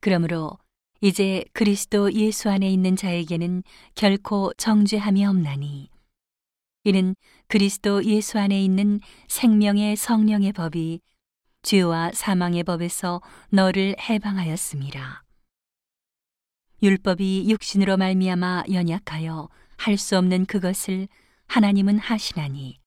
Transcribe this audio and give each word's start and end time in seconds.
그러므로 0.00 0.58
이제 1.00 1.44
그리스도 1.52 2.12
예수 2.12 2.50
안에 2.50 2.68
있는 2.70 2.96
자에게는 2.96 3.62
결코 3.94 4.52
정죄함이 4.56 5.24
없나니 5.24 5.88
이는 6.84 7.14
그리스도 7.48 8.04
예수 8.04 8.38
안에 8.38 8.62
있는 8.62 9.00
생명의 9.28 9.96
성령의 9.96 10.52
법이 10.52 11.00
죄와 11.62 12.12
사망의 12.14 12.64
법에서 12.64 13.20
너를 13.50 13.94
해방하였습니다. 14.00 15.24
율법이 16.82 17.50
육신으로 17.50 17.98
말미암아 17.98 18.64
연약하여 18.72 19.48
할 19.76 19.96
수 19.98 20.16
없는 20.16 20.46
그것을 20.46 21.08
하나님은 21.46 21.98
하시나니 21.98 22.78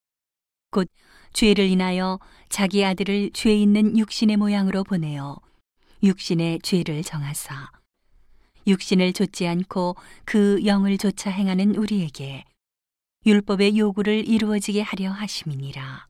곧 0.71 0.87
죄를 1.33 1.65
인하여 1.65 2.19
자기 2.49 2.85
아들을 2.85 3.31
죄 3.33 3.55
있는 3.55 3.97
육신의 3.97 4.37
모양으로 4.37 4.83
보내어 4.83 5.37
육신의 6.03 6.59
죄를 6.63 7.01
정하사 7.01 7.71
육신을 8.67 9.13
좇지 9.13 9.47
않고 9.47 9.95
그 10.25 10.59
영을 10.65 10.97
조차 10.97 11.29
행하는 11.31 11.75
우리에게 11.75 12.43
율법의 13.25 13.77
요구를 13.77 14.27
이루어지게 14.27 14.81
하려 14.81 15.11
하심이니라. 15.11 16.09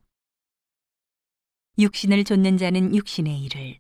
육신을 1.78 2.24
좇는 2.24 2.58
자는 2.58 2.96
육신의 2.96 3.40
일을, 3.44 3.80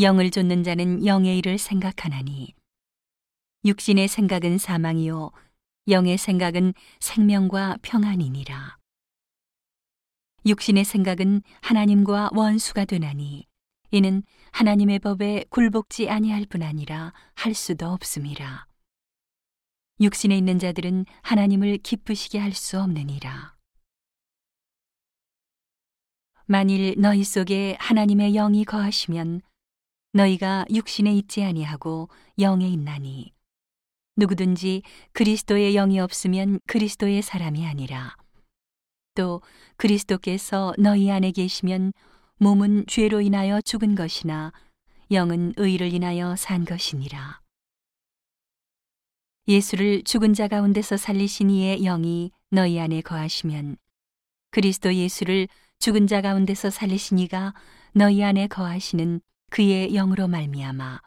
영을 0.00 0.30
좇는 0.30 0.62
자는 0.62 1.04
영의 1.04 1.38
일을 1.38 1.58
생각하나니, 1.58 2.54
육신의 3.64 4.06
생각은 4.06 4.58
사망이요, 4.58 5.32
영의 5.88 6.18
생각은 6.18 6.72
생명과 7.00 7.78
평안이니라. 7.82 8.78
육신의 10.46 10.84
생각은 10.84 11.42
하나님과 11.62 12.30
원수가 12.32 12.84
되나니, 12.84 13.46
이는 13.94 14.22
하나님의 14.52 15.00
법에 15.00 15.44
굴복지 15.50 16.08
아니할 16.08 16.46
뿐 16.46 16.62
아니라 16.62 17.12
할 17.34 17.52
수도 17.52 17.88
없음이라. 17.88 18.66
육신에 20.00 20.36
있는 20.36 20.58
자들은 20.58 21.04
하나님을 21.20 21.76
기쁘시게 21.76 22.38
할 22.38 22.54
수 22.54 22.80
없느니라. 22.80 23.54
만일 26.46 26.94
너희 26.98 27.22
속에 27.22 27.76
하나님의 27.78 28.32
영이 28.32 28.64
거하시면 28.64 29.42
너희가 30.14 30.64
육신에 30.70 31.12
있지 31.14 31.44
아니하고 31.44 32.08
영에 32.38 32.66
있나니 32.68 33.34
누구든지 34.16 34.82
그리스도의 35.12 35.74
영이 35.74 36.00
없으면 36.00 36.60
그리스도의 36.66 37.20
사람이 37.20 37.66
아니라 37.66 38.16
또 39.14 39.42
그리스도께서 39.76 40.72
너희 40.78 41.10
안에 41.10 41.30
계시면 41.30 41.92
몸은 42.42 42.86
죄로 42.88 43.20
인하여 43.20 43.60
죽은 43.60 43.94
것이나 43.94 44.52
영은 45.12 45.54
의를 45.58 45.94
인하여 45.94 46.34
산 46.34 46.64
것이니라. 46.64 47.40
예수를 49.46 50.02
죽은 50.02 50.34
자 50.34 50.48
가운데서 50.48 50.96
살리신 50.96 51.50
이의 51.50 51.82
영이 51.82 52.32
너희 52.50 52.80
안에 52.80 53.00
거하시면 53.02 53.76
그리스도 54.50 54.92
예수를 54.92 55.46
죽은 55.78 56.08
자 56.08 56.20
가운데서 56.20 56.70
살리신 56.70 57.20
이가 57.20 57.54
너희 57.92 58.24
안에 58.24 58.48
거하시는 58.48 59.20
그의 59.50 59.92
영으로 59.92 60.26
말미암아 60.26 61.00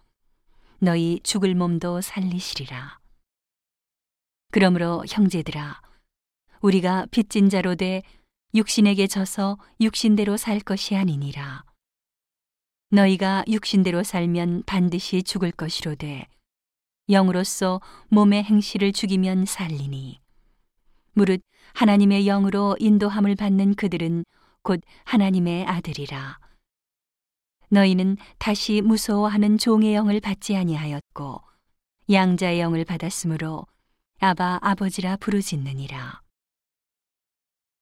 너희 0.80 1.20
죽을 1.22 1.54
몸도 1.54 2.00
살리시리라. 2.00 3.00
그러므로 4.54 5.04
형제들아 5.06 5.82
우리가 6.62 7.08
빚진 7.12 7.50
자로 7.50 7.76
돼 7.76 8.04
육신에게 8.56 9.08
져서 9.08 9.58
육신대로 9.82 10.38
살 10.38 10.62
것이 10.62 10.96
아니니라. 10.96 11.66
너희가 12.90 13.44
육신대로 13.50 14.04
살면 14.04 14.64
반드시 14.66 15.24
죽을 15.24 15.52
것이로되 15.52 16.26
영으로서 17.10 17.82
몸의 18.08 18.44
행실을 18.46 18.94
죽이면 18.94 19.44
살리니. 19.44 20.22
무릇 21.12 21.42
하나님의 21.74 22.24
영으로 22.24 22.78
인도함을 22.80 23.36
받는 23.36 23.76
그들은 23.76 24.24
곧 24.62 24.80
하나님의 25.04 25.66
아들이라. 25.66 26.40
너희는 27.68 28.16
다시 28.38 28.80
무서워하는 28.80 29.58
종의 29.58 29.94
영을 29.96 30.22
받지 30.22 30.56
아니하였고 30.56 31.42
양자의 32.10 32.62
영을 32.62 32.86
받았으므로 32.86 33.66
아바 34.20 34.60
아버지라 34.62 35.18
부르짖느니라 35.18 36.25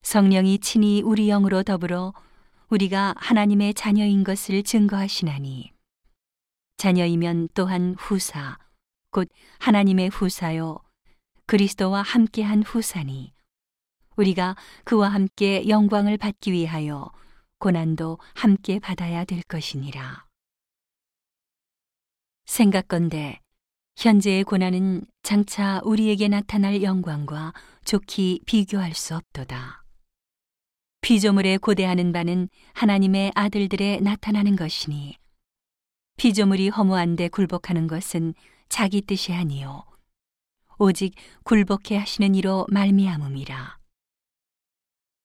성령이 0.03 0.59
친히 0.59 1.01
우리 1.01 1.27
영으로 1.27 1.63
더불어 1.63 2.13
우리가 2.69 3.15
하나님의 3.17 3.73
자녀인 3.73 4.23
것을 4.23 4.61
증거하시나니 4.63 5.71
자녀이면 6.77 7.49
또한 7.53 7.95
후사 7.97 8.57
곧 9.09 9.29
하나님의 9.59 10.09
후사요 10.09 10.79
그리스도와 11.45 12.01
함께한 12.01 12.63
후사니 12.63 13.33
우리가 14.15 14.55
그와 14.83 15.09
함께 15.09 15.67
영광을 15.67 16.17
받기 16.17 16.51
위하여 16.51 17.11
고난도 17.59 18.19
함께 18.33 18.79
받아야 18.79 19.25
될 19.25 19.41
것이니라. 19.43 20.25
생각건대 22.45 23.39
현재의 23.95 24.43
고난은 24.43 25.05
장차 25.23 25.81
우리에게 25.83 26.27
나타날 26.27 26.83
영광과 26.83 27.53
좋게 27.85 28.39
비교할 28.45 28.93
수 28.93 29.15
없도다. 29.15 29.82
피조물에 31.03 31.57
고대하는 31.57 32.13
바는 32.13 32.47
하나님의 32.71 33.33
아들들에 33.35 33.99
나타나는 33.99 34.55
것이니 34.55 35.17
피조물이 36.15 36.69
허무한데 36.69 37.27
굴복하는 37.27 37.87
것은 37.87 38.33
자기 38.69 39.01
뜻이 39.01 39.33
아니요. 39.33 39.83
오직 40.79 41.13
굴복해 41.43 41.97
하시는 41.97 42.33
이로 42.35 42.65
말미암음이라. 42.69 43.79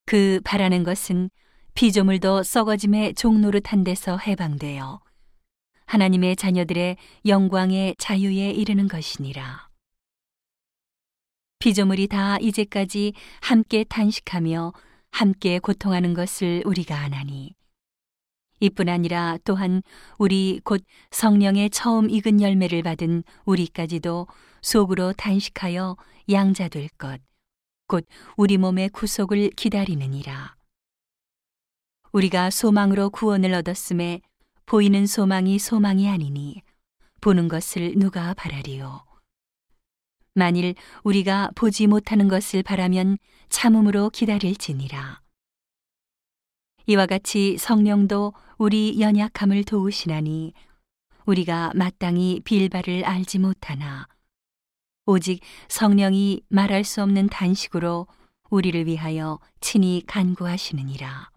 그 0.07 0.41
바라는 0.43 0.83
것은 0.83 1.31
피조물도 1.75 2.43
썩어짐의 2.43 3.15
종노릇한 3.15 3.85
데서 3.85 4.19
해방되어 4.19 5.01
하나님의 5.87 6.35
자녀들의 6.35 6.97
영광의 7.25 7.95
자유에 7.99 8.51
이르는 8.51 8.89
것이니라. 8.89 9.69
피조물이 11.61 12.09
다 12.09 12.37
이제까지 12.39 13.13
함께 13.43 13.85
탄식하며 13.85 14.73
함께 15.11 15.59
고통하는 15.59 16.15
것을 16.15 16.63
우리가 16.65 16.99
아나니 16.99 17.55
이뿐 18.61 18.89
아니라 18.89 19.39
또한 19.45 19.83
우리 20.19 20.61
곧 20.65 20.83
성령의 21.11 21.71
처음 21.71 22.11
익은 22.11 22.41
열매를 22.41 22.83
받은 22.83 23.23
우리까지도 23.45 24.27
속으로 24.63 25.13
단식하여 25.13 25.97
양자될 26.31 26.89
것, 26.99 27.21
곧 27.87 28.07
우리 28.37 28.59
몸의 28.59 28.91
구속을 28.91 29.51
기다리느니라. 29.51 30.57
우리가 32.13 32.51
소망으로 32.51 33.11
구원을 33.11 33.55
얻었음에 33.55 34.21
보이는 34.67 35.07
소망이 35.07 35.59
소망이 35.59 36.09
아니니 36.09 36.63
보는 37.21 37.49
것을 37.49 37.95
누가 37.97 38.35
바라리요. 38.35 39.08
만일 40.39 40.75
우리가 41.03 41.51
보지 41.55 41.87
못하는 41.87 42.29
것을 42.29 42.63
바라면 42.63 43.19
참음으로 43.49 44.11
기다릴지니라. 44.11 45.21
이와 46.87 47.07
같이 47.07 47.59
성령도 47.59 48.33
우리 48.57 48.99
연약함을 49.01 49.65
도우시나니 49.65 50.55
우리가 51.27 51.73
마땅히 51.75 52.41
빌바를 52.45 53.05
알지 53.05 53.41
못하나 53.41 54.09
오직 55.05 55.41
성령이 55.69 56.43
말할 56.49 56.85
수 56.85 57.03
없는 57.03 57.29
단식으로 57.29 58.07
우리를 58.49 58.87
위하여 58.87 59.39
친히 59.61 60.03
간구하시느니라. 60.07 61.31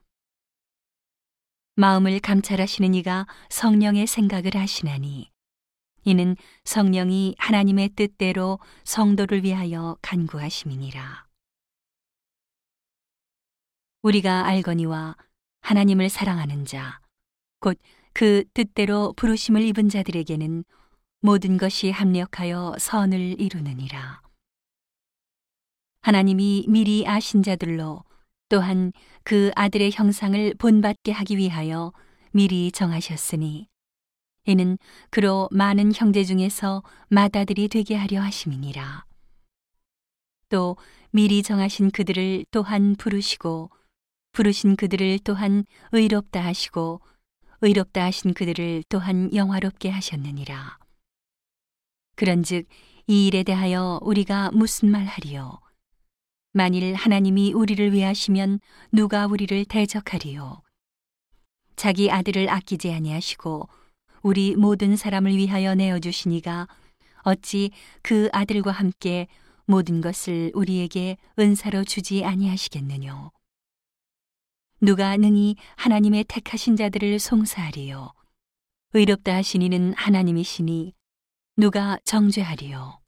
마음을 1.75 2.19
감찰하시는 2.19 2.94
이가 2.94 3.28
성령의 3.50 4.07
생각을 4.07 4.56
하시나니 4.56 5.31
이는 6.03 6.36
성령이 6.63 7.36
하나님의 7.38 7.89
뜻대로 7.89 8.59
성도를 8.83 9.44
위하여 9.44 9.98
간구하심이니라. 10.01 11.25
우리가 14.01 14.45
알거니와 14.45 15.15
하나님을 15.62 16.09
사랑하는 16.09 16.65
자, 16.65 17.00
곧 17.59 17.80
그 18.13 18.44
뜻대로 18.53 19.13
부르심을 19.13 19.62
입은 19.63 19.89
자들에게는 19.89 20.63
모든 21.21 21.57
것이 21.57 21.92
합력하여 21.92 22.75
선을 22.80 23.39
이루느니라. 23.39 24.21
하나님이 26.01 26.65
미리 26.68 27.07
아신 27.07 27.44
자들로 27.44 28.04
또한 28.50 28.92
그 29.24 29.51
아들의 29.56 29.92
형상을 29.94 30.56
본받게 30.56 31.12
하기 31.12 31.38
위하여 31.38 31.94
미리 32.31 32.71
정하셨으니 32.71 33.68
이는 34.46 34.78
그로 35.10 35.48
많은 35.52 35.92
형제 35.94 36.24
중에서 36.24 36.84
맏아들이 37.10 37.68
되게 37.68 37.96
하려 37.96 38.22
하심이니라. 38.22 39.06
또 40.50 40.78
미리 41.12 41.44
정하신 41.44 41.92
그들을 41.92 42.46
또한 42.52 42.96
부르시고 42.96 43.70
부르신 44.32 44.76
그들을 44.76 45.20
또한 45.20 45.66
의롭다 45.92 46.44
하시고 46.44 47.02
의롭다 47.62 48.04
하신 48.06 48.34
그들을 48.34 48.84
또한 48.90 49.34
영화롭게 49.34 49.90
하셨느니라. 49.90 50.80
그런즉 52.16 52.68
이 53.08 53.28
일에 53.28 53.44
대하여 53.44 54.00
우리가 54.02 54.52
무슨 54.52 54.90
말 54.90 55.06
하리요? 55.06 55.60
만일 56.54 56.96
하나님이 56.96 57.54
우리를 57.54 57.94
위하시면 57.94 58.60
누가 58.92 59.28
우리를 59.28 59.66
대적하리요? 59.66 60.62
자기 61.76 62.12
아들을 62.12 62.50
아끼지 62.50 62.92
아니하시고 62.92 63.70
우리 64.21 64.56
모든 64.56 64.95
사람을 64.95 65.35
위하여 65.35 65.73
내어 65.75 66.00
주시니가 66.00 66.68
어찌 67.23 67.71
그 68.01 68.29
아들과 68.31 68.71
함께 68.71 69.27
모든 69.65 70.01
것을 70.01 70.51
우리에게 70.53 71.18
은사로 71.39 71.83
주지 71.83 72.23
아니하시겠느뇨? 72.25 73.31
누가 74.81 75.15
능히 75.18 75.56
하나님의 75.75 76.25
택하신 76.25 76.75
자들을 76.75 77.19
송사하리요? 77.19 78.12
의롭다 78.94 79.35
하시니는 79.35 79.94
하나님이시니 79.95 80.94
누가 81.57 81.97
정죄하리요? 82.03 83.00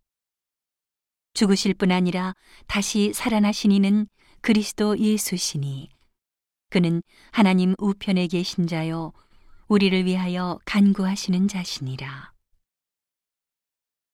죽으실 1.33 1.73
뿐 1.73 1.91
아니라 1.91 2.35
다시 2.67 3.11
살아나시니는 3.13 4.07
그리스도 4.41 4.97
예수시니 4.97 5.89
그는 6.69 7.01
하나님 7.31 7.75
우편에 7.79 8.27
계신 8.27 8.67
자요 8.67 9.11
우리를 9.67 10.05
위하여 10.05 10.59
간구하시는 10.65 11.47
자시니라. 11.47 12.33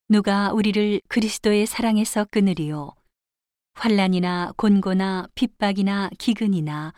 누가 0.07 0.51
우리를 0.53 1.01
그리스도의 1.07 1.65
사랑에서 1.65 2.25
끊으리요 2.25 2.91
환란이나 3.73 4.53
곤고나 4.57 5.27
핍박이나 5.35 6.09
기근이나 6.17 6.93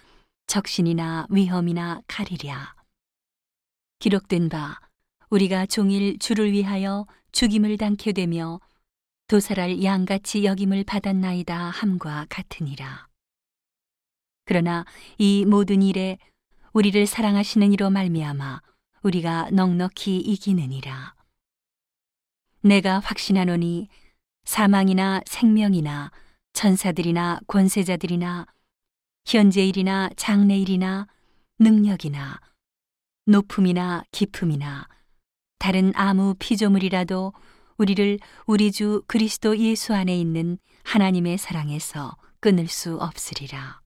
적신이나 0.47 1.27
위험이나 1.29 2.01
칼이랴. 2.07 2.75
기록된 3.99 4.49
바 4.49 4.79
우리가 5.29 5.65
종일 5.65 6.17
주를 6.19 6.51
위하여 6.51 7.05
죽임을 7.31 7.77
당케 7.77 8.11
되며 8.11 8.59
도살할 9.27 9.81
양같이 9.83 10.43
여김을 10.43 10.83
받았나이다 10.83 11.69
함과 11.69 12.25
같으니라. 12.29 13.07
그러나 14.43 14.85
이 15.17 15.45
모든 15.45 15.81
일에 15.81 16.17
우리를 16.73 17.05
사랑하시는 17.05 17.73
이로 17.73 17.89
말미암아 17.89 18.61
우리가 19.03 19.49
넉넉히 19.51 20.17
이기느니라. 20.19 21.15
내가 22.61 22.99
확신하노니 22.99 23.89
사망이나 24.45 25.21
생명이나 25.25 26.11
천사들이나 26.53 27.41
권세자들이나 27.47 28.45
현재일이나 29.25 30.11
장래일이나 30.15 31.07
능력이나 31.59 32.39
높음이나 33.25 34.03
깊음이나 34.11 34.87
다른 35.59 35.91
아무 35.95 36.35
피조물이라도 36.39 37.33
우리를 37.77 38.19
우리 38.45 38.71
주 38.71 39.03
그리스도 39.07 39.57
예수 39.57 39.93
안에 39.93 40.17
있는 40.17 40.57
하나님의 40.83 41.37
사랑에서 41.37 42.15
끊을 42.39 42.67
수 42.67 42.95
없으리라. 42.95 43.80